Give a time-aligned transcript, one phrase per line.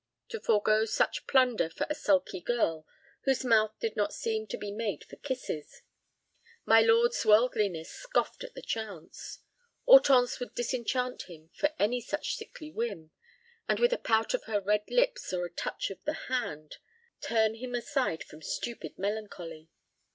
[0.29, 2.87] To forego such plunder for a sulky girl
[3.25, 5.83] whose mouth did not seem to be made for kisses!
[6.65, 9.41] My lord's worldliness scoffed at the chance.
[9.85, 13.11] Hortense would disenchant him for any such sickly whim,
[13.69, 16.77] and with a pout of her red lips or a touch of the hand,
[17.21, 19.69] turn him aside from stupid melancholy.